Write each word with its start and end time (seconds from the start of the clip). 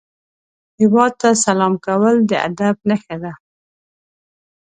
هیواد 0.79 1.13
ته 1.21 1.29
سلام 1.45 1.73
کول 1.85 2.15
د 2.29 2.31
ادب 2.47 2.75
نښه 2.89 3.15
ده 3.23 3.33